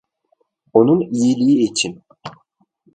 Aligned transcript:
Onun 0.73 1.01
iyiliği 1.13 1.63
için. 1.71 2.03